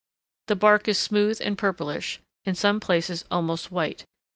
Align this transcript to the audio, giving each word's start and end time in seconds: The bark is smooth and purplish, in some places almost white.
The 0.47 0.55
bark 0.55 0.87
is 0.87 0.97
smooth 0.97 1.39
and 1.43 1.55
purplish, 1.55 2.19
in 2.43 2.55
some 2.55 2.79
places 2.79 3.23
almost 3.29 3.71
white. 3.71 4.03